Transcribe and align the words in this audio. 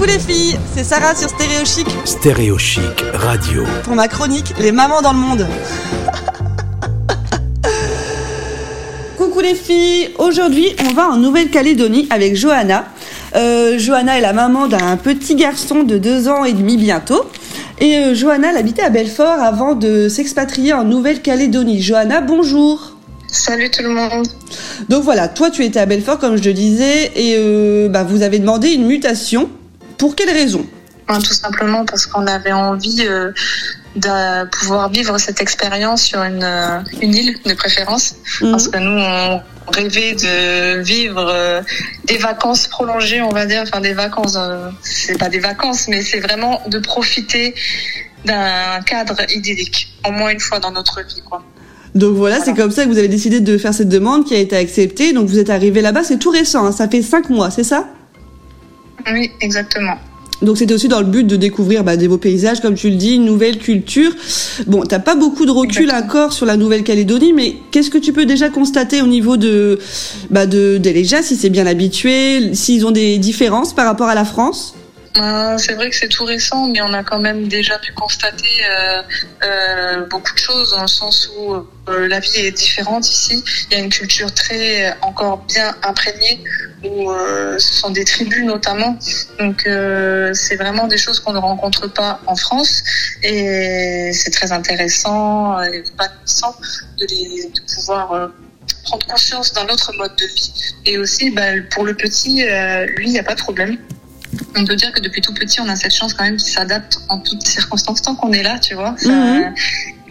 Coucou 0.00 0.12
les 0.12 0.18
filles, 0.18 0.58
c'est 0.74 0.82
Sarah 0.82 1.14
sur 1.14 1.28
Stéréo 1.28 1.62
Chic 1.62 1.86
Stéréo 2.06 2.56
Chic 2.56 3.04
Radio. 3.12 3.64
pour 3.84 3.94
ma 3.94 4.08
chronique 4.08 4.54
Les 4.58 4.72
mamans 4.72 5.02
dans 5.02 5.12
le 5.12 5.18
monde. 5.18 5.46
Coucou 9.18 9.40
les 9.40 9.54
filles, 9.54 10.08
aujourd'hui 10.16 10.74
on 10.88 10.94
va 10.94 11.10
en 11.10 11.18
Nouvelle-Calédonie 11.18 12.08
avec 12.08 12.34
Johanna. 12.34 12.86
Euh, 13.36 13.78
Johanna 13.78 14.16
est 14.16 14.22
la 14.22 14.32
maman 14.32 14.68
d'un 14.68 14.96
petit 14.96 15.34
garçon 15.34 15.82
de 15.82 15.98
2 15.98 16.28
ans 16.28 16.46
et 16.46 16.54
demi 16.54 16.78
bientôt. 16.78 17.26
Et 17.78 17.98
euh, 17.98 18.14
Johanna 18.14 18.52
elle 18.52 18.56
habitait 18.56 18.80
à 18.80 18.88
Belfort 18.88 19.38
avant 19.38 19.74
de 19.74 20.08
s'expatrier 20.08 20.72
en 20.72 20.84
Nouvelle-Calédonie. 20.84 21.82
Johanna, 21.82 22.22
bonjour. 22.22 22.96
Salut 23.26 23.70
tout 23.70 23.82
le 23.82 23.90
monde. 23.90 24.26
Donc 24.88 25.02
voilà, 25.02 25.28
toi 25.28 25.50
tu 25.50 25.62
étais 25.62 25.78
à 25.78 25.84
Belfort 25.84 26.18
comme 26.18 26.38
je 26.38 26.44
le 26.44 26.54
disais 26.54 27.12
et 27.16 27.34
euh, 27.36 27.90
bah, 27.90 28.02
vous 28.02 28.22
avez 28.22 28.38
demandé 28.38 28.70
une 28.70 28.86
mutation. 28.86 29.50
Pour 30.00 30.16
quelle 30.16 30.30
raison? 30.30 30.66
Hein, 31.08 31.18
Tout 31.20 31.34
simplement 31.34 31.84
parce 31.84 32.06
qu'on 32.06 32.26
avait 32.26 32.52
envie 32.52 33.06
euh, 33.06 33.32
de 33.96 34.46
pouvoir 34.46 34.88
vivre 34.88 35.18
cette 35.18 35.42
expérience 35.42 36.02
sur 36.02 36.22
une, 36.22 36.42
euh, 36.42 36.80
une 37.02 37.14
île 37.14 37.38
de 37.44 37.52
préférence. 37.54 38.14
Mhm. 38.40 38.50
Parce 38.50 38.68
que 38.68 38.78
nous, 38.78 38.98
on 38.98 39.42
rêvait 39.70 40.14
de 40.14 40.80
vivre 40.80 41.26
euh, 41.28 41.60
des 42.04 42.16
vacances 42.16 42.66
prolongées, 42.66 43.20
on 43.20 43.28
va 43.28 43.44
dire. 43.44 43.62
Enfin, 43.62 43.82
des 43.82 43.92
vacances, 43.92 44.36
euh, 44.38 44.70
c'est 44.80 45.18
pas 45.18 45.28
des 45.28 45.40
vacances, 45.40 45.86
mais 45.88 46.02
c'est 46.02 46.20
vraiment 46.20 46.62
de 46.66 46.78
profiter 46.78 47.54
d'un 48.24 48.80
cadre 48.86 49.16
idyllique, 49.34 49.92
au 50.08 50.12
moins 50.12 50.30
une 50.30 50.40
fois 50.40 50.60
dans 50.60 50.70
notre 50.70 51.00
vie. 51.00 51.22
Quoi. 51.28 51.42
Donc 51.94 52.16
voilà, 52.16 52.40
c'est 52.40 52.54
comme 52.54 52.70
ça 52.70 52.84
que 52.84 52.88
vous 52.88 52.98
avez 52.98 53.08
décidé 53.08 53.40
de 53.40 53.58
faire 53.58 53.74
cette 53.74 53.88
demande 53.88 54.24
qui 54.24 54.34
a 54.34 54.38
été 54.38 54.56
acceptée. 54.56 55.12
Donc 55.12 55.28
vous 55.28 55.38
êtes 55.38 55.50
arrivé 55.50 55.82
là-bas, 55.82 56.04
c'est 56.04 56.18
tout 56.18 56.30
récent, 56.30 56.64
hein, 56.64 56.72
ça 56.72 56.88
fait 56.88 57.02
cinq 57.02 57.28
mois, 57.28 57.50
c'est 57.50 57.64
ça? 57.64 57.86
Oui, 59.12 59.30
exactement. 59.40 59.98
Donc 60.42 60.56
c'était 60.56 60.72
aussi 60.72 60.88
dans 60.88 61.00
le 61.00 61.06
but 61.06 61.26
de 61.26 61.36
découvrir 61.36 61.84
bah, 61.84 61.96
des 61.96 62.08
beaux 62.08 62.16
paysages, 62.16 62.60
comme 62.60 62.74
tu 62.74 62.88
le 62.88 62.96
dis, 62.96 63.16
une 63.16 63.24
nouvelle 63.24 63.58
culture. 63.58 64.10
Bon, 64.66 64.82
t'as 64.82 64.98
pas 64.98 65.14
beaucoup 65.14 65.44
de 65.44 65.50
recul 65.50 65.90
encore 65.90 66.32
sur 66.32 66.46
la 66.46 66.56
Nouvelle-Calédonie, 66.56 67.32
mais 67.34 67.56
qu'est-ce 67.70 67.90
que 67.90 67.98
tu 67.98 68.12
peux 68.12 68.24
déjà 68.24 68.48
constater 68.48 69.02
au 69.02 69.06
niveau 69.06 69.36
de, 69.36 69.78
bah, 70.30 70.46
de, 70.46 70.78
des 70.78 70.92
Léjas, 70.92 71.22
si 71.22 71.36
c'est 71.36 71.50
bien 71.50 71.66
habitué, 71.66 72.54
s'ils 72.54 72.86
ont 72.86 72.90
des 72.90 73.18
différences 73.18 73.74
par 73.74 73.84
rapport 73.84 74.08
à 74.08 74.14
la 74.14 74.24
France? 74.24 74.74
C'est 75.14 75.74
vrai 75.74 75.90
que 75.90 75.96
c'est 75.96 76.08
tout 76.08 76.24
récent, 76.24 76.68
mais 76.68 76.80
on 76.80 76.92
a 76.92 77.02
quand 77.02 77.18
même 77.18 77.48
déjà 77.48 77.78
pu 77.78 77.92
constater 77.92 78.46
euh, 78.70 79.02
euh, 79.42 80.06
beaucoup 80.06 80.32
de 80.32 80.38
choses 80.38 80.70
dans 80.70 80.82
le 80.82 80.88
sens 80.88 81.30
où 81.36 81.54
euh, 81.54 82.08
la 82.08 82.20
vie 82.20 82.36
est 82.36 82.52
différente 82.52 83.08
ici. 83.08 83.42
Il 83.70 83.76
y 83.76 83.80
a 83.80 83.84
une 83.84 83.90
culture 83.90 84.32
très 84.32 84.96
encore 85.02 85.38
bien 85.38 85.74
imprégnée, 85.82 86.42
où 86.84 87.12
ce 87.58 87.74
sont 87.74 87.90
des 87.90 88.04
tribus 88.04 88.44
notamment. 88.44 88.96
Donc 89.38 89.68
c'est 90.34 90.56
vraiment 90.56 90.86
des 90.86 90.98
choses 90.98 91.18
qu'on 91.20 91.32
ne 91.32 91.38
rencontre 91.38 91.88
pas 91.88 92.20
en 92.26 92.36
France, 92.36 92.82
et 93.22 94.12
c'est 94.12 94.30
très 94.30 94.52
intéressant 94.52 95.60
et 95.62 95.78
épanouissant 95.78 96.54
de, 96.98 97.06
les, 97.06 97.50
de 97.50 97.60
pouvoir 97.74 98.30
prendre 98.84 99.06
conscience 99.06 99.52
d'un 99.52 99.66
autre 99.66 99.92
mode 99.98 100.14
de 100.16 100.26
vie. 100.26 100.52
Et 100.86 100.98
aussi, 100.98 101.30
bah, 101.30 101.42
pour 101.70 101.84
le 101.84 101.94
petit, 101.94 102.44
lui, 102.96 103.08
il 103.08 103.12
n'y 103.12 103.18
a 103.18 103.24
pas 103.24 103.34
de 103.34 103.42
problème 103.42 103.76
on 104.56 104.64
peut 104.64 104.76
dire 104.76 104.92
que 104.92 105.00
depuis 105.00 105.20
tout 105.20 105.32
petit, 105.34 105.60
on 105.60 105.68
a 105.68 105.76
cette 105.76 105.94
chance 105.94 106.14
quand 106.14 106.24
même 106.24 106.36
qu'il 106.36 106.52
s'adapte 106.52 106.98
en 107.08 107.18
toutes 107.18 107.46
circonstances 107.46 108.02
tant 108.02 108.14
qu'on 108.14 108.32
est 108.32 108.42
là, 108.42 108.58
tu 108.58 108.74
vois. 108.74 108.94
Ça, 108.98 109.10
Mhm. 109.10 109.54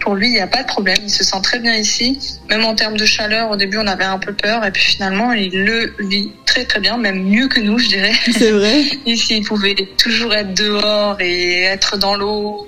Pour 0.01 0.15
lui, 0.15 0.27
il 0.27 0.31
n'y 0.31 0.39
a 0.39 0.47
pas 0.47 0.63
de 0.63 0.67
problème. 0.67 0.95
Il 1.03 1.09
se 1.09 1.25
sent 1.25 1.41
très 1.43 1.59
bien 1.59 1.75
ici. 1.75 2.17
Même 2.49 2.63
en 2.63 2.73
termes 2.73 2.95
de 2.95 3.03
chaleur, 3.03 3.51
au 3.51 3.57
début, 3.57 3.77
on 3.79 3.85
avait 3.85 4.05
un 4.05 4.17
peu 4.17 4.31
peur. 4.31 4.63
Et 4.65 4.71
puis 4.71 4.81
finalement, 4.81 5.33
il 5.33 5.51
le 5.65 5.93
vit 5.99 6.31
très 6.45 6.63
très 6.63 6.79
bien, 6.79 6.97
même 6.97 7.21
mieux 7.21 7.49
que 7.49 7.59
nous, 7.59 7.77
je 7.77 7.89
dirais. 7.89 8.13
C'est 8.31 8.51
vrai 8.51 8.83
Ici, 9.05 9.39
il 9.39 9.43
pouvait 9.43 9.75
toujours 9.97 10.33
être 10.33 10.53
dehors 10.53 11.17
et 11.19 11.63
être 11.63 11.97
dans 11.97 12.15
l'eau. 12.15 12.65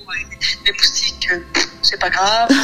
Les 0.66 0.74
moustiques, 0.74 1.30
euh, 1.32 1.38
c'est 1.82 2.00
pas 2.00 2.10
grave. 2.10 2.50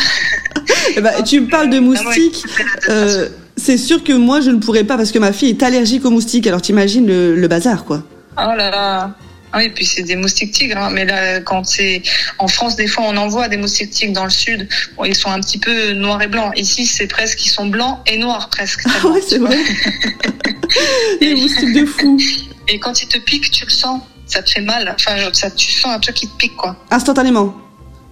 Eh 0.95 1.01
ben, 1.01 1.23
Tu 1.23 1.39
me 1.39 1.47
parles 1.47 1.69
de 1.69 1.79
moustiques. 1.79 2.43
Euh, 2.89 3.29
c'est 3.55 3.77
sûr 3.77 4.03
que 4.03 4.13
moi 4.13 4.41
je 4.41 4.51
ne 4.51 4.59
pourrais 4.59 4.83
pas 4.83 4.97
parce 4.97 5.11
que 5.11 5.19
ma 5.19 5.31
fille 5.31 5.49
est 5.49 5.63
allergique 5.63 6.03
aux 6.05 6.09
moustiques. 6.11 6.45
Alors 6.47 6.61
t'imagines 6.61 7.07
le, 7.07 7.35
le 7.35 7.47
bazar 7.47 7.85
quoi. 7.85 8.03
Oh 8.39 8.55
là 8.55 8.69
là. 8.69 9.11
Ah 9.53 9.59
oui, 9.59 9.69
puis 9.69 9.85
c'est 9.85 10.03
des 10.03 10.15
moustiques 10.17 10.51
tigres. 10.51 10.77
hein. 10.77 10.89
Mais 10.91 11.05
là, 11.05 11.39
quand 11.39 11.63
c'est 11.65 12.01
en 12.37 12.47
France, 12.47 12.75
des 12.75 12.87
fois, 12.87 13.05
on 13.07 13.15
en 13.17 13.27
voit 13.27 13.47
des 13.47 13.57
moustiques 13.57 13.91
tigres 13.91 14.13
dans 14.13 14.25
le 14.25 14.29
sud. 14.29 14.67
Bon, 14.97 15.05
ils 15.05 15.15
sont 15.15 15.31
un 15.31 15.39
petit 15.39 15.57
peu 15.57 15.93
noirs 15.93 16.21
et 16.21 16.27
blancs. 16.27 16.51
Ici, 16.57 16.85
c'est 16.85 17.07
presque, 17.07 17.43
ils 17.45 17.49
sont 17.49 17.65
blancs 17.67 17.99
et 18.05 18.17
noirs 18.17 18.49
presque. 18.49 18.81
Ah 18.85 19.07
ouais, 19.07 19.21
c'est 19.27 19.37
vrai. 19.39 19.57
Les 21.21 21.35
moustiques 21.35 21.73
de 21.73 21.85
fou. 21.85 22.19
Et 22.67 22.77
quand 22.79 23.01
ils 23.01 23.07
te 23.07 23.17
piquent, 23.17 23.49
tu 23.51 23.63
le 23.65 23.71
sens. 23.71 24.01
Ça 24.25 24.43
te 24.43 24.49
fait 24.49 24.61
mal. 24.61 24.93
Enfin, 24.93 25.15
ça, 25.31 25.49
tu 25.49 25.71
sens 25.71 25.93
un 25.95 25.99
truc 25.99 26.15
qui 26.15 26.27
te 26.27 26.35
pique, 26.35 26.55
quoi. 26.57 26.75
Instantanément. 26.91 27.55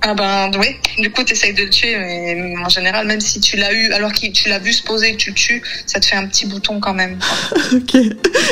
Ah 0.08 0.14
ben 0.14 0.52
oui, 0.60 0.68
du 1.00 1.10
coup 1.10 1.24
tu 1.24 1.34
essayes 1.34 1.56
de 1.56 1.64
le 1.64 1.70
tuer, 1.72 1.98
mais 1.98 2.54
en 2.64 2.70
général, 2.70 3.08
même 3.08 3.20
si 3.20 3.40
tu 3.40 3.58
l'as 3.58 3.74
eu, 3.74 3.92
alors 3.92 4.14
que 4.14 4.32
tu 4.32 4.50
l'as 4.50 4.60
vu 4.60 4.72
se 4.72 4.84
poser 4.84 5.10
et 5.10 5.12
que 5.14 5.18
tu 5.18 5.30
le 5.32 5.36
tues, 5.36 5.64
ça 5.88 6.00
te 6.00 6.06
fait 6.06 6.16
un 6.16 6.28
petit 6.28 6.46
bouton 6.46 6.80
quand 6.80 6.94
même. 6.94 7.18
Ok. 7.74 7.98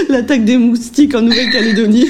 L'attaque 0.09 0.43
des 0.43 0.57
moustiques 0.57 1.13
en 1.13 1.21
Nouvelle-Calédonie. 1.21 2.09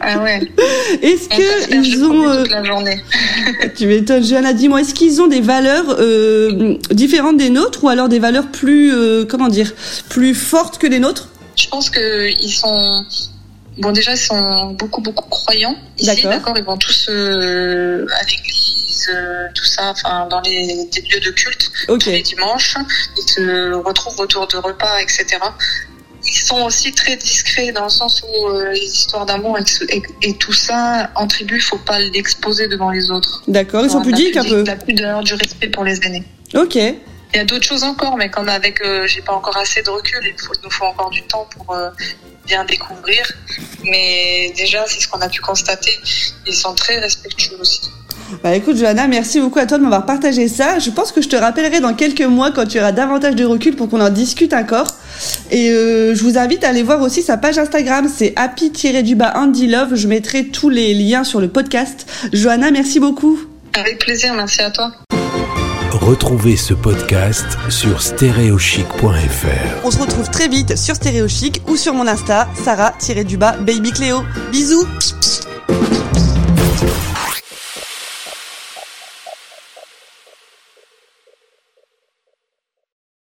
Ah 0.00 0.22
ouais, 0.22 0.40
Est-ce 1.02 1.28
qu'ils 1.28 1.82
du 1.82 2.04
ont, 2.04 2.28
euh, 2.28 2.42
toute 2.42 2.52
la 2.52 2.62
journée. 2.62 3.02
tu 3.76 3.86
m'étonnes, 3.86 4.24
Johanna, 4.24 4.52
dis-moi, 4.52 4.80
est-ce 4.82 4.94
qu'ils 4.94 5.20
ont 5.20 5.26
des 5.26 5.40
valeurs 5.40 5.96
euh, 5.98 6.76
différentes 6.92 7.36
des 7.36 7.50
nôtres 7.50 7.82
ou 7.82 7.88
alors 7.88 8.08
des 8.08 8.20
valeurs 8.20 8.46
plus, 8.46 8.92
euh, 8.94 9.24
comment 9.24 9.48
dire, 9.48 9.72
plus 10.08 10.34
fortes 10.34 10.78
que 10.78 10.86
les 10.86 11.00
nôtres? 11.00 11.28
Je 11.56 11.66
pense 11.68 11.90
que 11.90 12.28
ils 12.28 12.52
sont 12.52 13.04
bon 13.78 13.92
déjà 13.92 14.12
ils 14.12 14.18
sont 14.18 14.72
beaucoup 14.72 15.00
beaucoup 15.00 15.28
croyants 15.28 15.76
ici, 15.98 16.06
D'accord. 16.22 16.54
Ils 16.56 16.64
vont 16.64 16.76
tous 16.76 17.08
euh, 17.08 18.06
à 18.20 18.22
l'église, 18.24 19.08
euh, 19.14 19.46
tout 19.54 19.64
ça, 19.64 19.90
enfin 19.90 20.26
dans 20.30 20.40
les 20.40 20.86
des 20.92 21.00
lieux 21.02 21.20
de 21.20 21.30
culte 21.30 21.70
Ok. 21.88 22.00
tous 22.00 22.10
les 22.10 22.22
dimanches. 22.22 22.76
Ils 23.16 23.22
se 23.30 23.72
retrouvent 23.74 24.20
autour 24.20 24.46
de 24.46 24.56
repas, 24.56 25.00
etc. 25.00 25.26
Ils 26.26 26.38
sont 26.46 26.62
aussi 26.62 26.90
très 26.92 27.16
discrets 27.16 27.70
dans 27.72 27.84
le 27.84 27.90
sens 27.90 28.22
où 28.26 28.46
euh, 28.48 28.70
les 28.72 28.80
histoires 28.80 29.26
d'amour 29.26 29.58
et, 29.58 29.94
et- 29.96 30.02
et 30.22 30.36
tout 30.38 30.54
ça 30.54 31.10
en 31.16 31.26
tribu, 31.26 31.60
faut 31.60 31.76
pas 31.76 31.98
l'exposer 31.98 32.66
devant 32.68 32.90
les 32.90 33.10
autres. 33.10 33.42
D'accord, 33.46 33.84
ils 33.84 33.90
sont 33.90 34.00
pudiques 34.02 34.36
un 34.36 34.44
peu. 34.44 34.64
La 34.64 34.76
pudeur, 34.76 35.22
du 35.22 35.34
respect 35.34 35.68
pour 35.68 35.84
les 35.84 35.98
aînés. 36.06 36.24
Ok. 36.54 36.78
Il 37.34 37.38
y 37.38 37.40
a 37.40 37.44
d'autres 37.44 37.66
choses 37.66 37.82
encore, 37.82 38.16
mais 38.16 38.30
comme 38.30 38.48
avec, 38.48 38.80
euh, 38.80 39.08
j'ai 39.08 39.20
pas 39.20 39.32
encore 39.32 39.56
assez 39.56 39.82
de 39.82 39.90
recul, 39.90 40.20
il 40.22 40.40
faut, 40.40 40.52
nous 40.62 40.70
faut 40.70 40.84
encore 40.84 41.10
du 41.10 41.22
temps 41.24 41.48
pour 41.50 41.74
euh, 41.74 41.90
bien 42.46 42.64
découvrir. 42.64 43.26
Mais 43.82 44.52
déjà, 44.56 44.84
c'est 44.86 45.00
ce 45.00 45.08
qu'on 45.08 45.20
a 45.20 45.28
pu 45.28 45.40
constater. 45.40 45.98
Ils 46.46 46.54
sont 46.54 46.74
très 46.74 47.00
respectueux 47.00 47.56
aussi. 47.60 47.90
Bah 48.42 48.54
écoute 48.54 48.76
Johanna, 48.76 49.06
merci 49.06 49.40
beaucoup 49.40 49.58
à 49.58 49.66
toi 49.66 49.76
de 49.78 49.82
m'avoir 49.82 50.06
partagé 50.06 50.48
ça. 50.48 50.78
Je 50.78 50.90
pense 50.90 51.12
que 51.12 51.20
je 51.20 51.28
te 51.28 51.36
rappellerai 51.36 51.80
dans 51.80 51.94
quelques 51.94 52.22
mois 52.22 52.52
quand 52.52 52.66
tu 52.66 52.78
auras 52.78 52.92
davantage 52.92 53.36
de 53.36 53.44
recul 53.44 53.76
pour 53.76 53.88
qu'on 53.90 54.00
en 54.00 54.10
discute 54.10 54.54
encore. 54.54 54.86
Et 55.50 55.70
euh, 55.70 56.14
je 56.14 56.22
vous 56.22 56.38
invite 56.38 56.64
à 56.64 56.68
aller 56.68 56.82
voir 56.82 57.02
aussi 57.02 57.22
sa 57.22 57.36
page 57.36 57.58
Instagram, 57.58 58.10
c'est 58.12 58.32
happy-du-bas 58.36 59.34
Andy 59.36 59.66
Love. 59.66 59.94
Je 59.94 60.08
mettrai 60.08 60.46
tous 60.46 60.70
les 60.70 60.94
liens 60.94 61.24
sur 61.24 61.40
le 61.40 61.48
podcast. 61.48 62.06
Johanna, 62.32 62.70
merci 62.70 62.98
beaucoup. 62.98 63.38
Avec 63.74 63.98
plaisir, 63.98 64.34
merci 64.34 64.62
à 64.62 64.70
toi. 64.70 64.92
Retrouvez 65.94 66.56
ce 66.56 66.74
podcast 66.74 67.46
sur 67.68 68.02
stéréochic.fr. 68.02 69.84
On 69.84 69.90
se 69.92 69.98
retrouve 70.00 70.28
très 70.28 70.48
vite 70.48 70.76
sur 70.76 70.96
Stéréo 70.96 71.28
Chic 71.28 71.62
ou 71.68 71.76
sur 71.76 71.94
mon 71.94 72.08
Insta, 72.08 72.48
Sarah-du-bas 72.64 73.58
Baby 73.58 73.92
Cléo. 73.92 74.24
Bisous 74.50 74.88